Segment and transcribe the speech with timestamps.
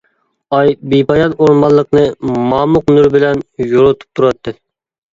[0.59, 2.07] ئاي بىپايان ئورمانلىقنى
[2.49, 4.61] مامۇق نۇرى بىلەن يورۇتۇپ تۇراتتى.